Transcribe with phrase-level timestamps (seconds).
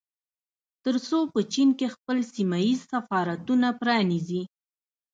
[0.83, 4.41] ترڅو په چين کې خپل سيمه ييز سفارتونه پرانيزي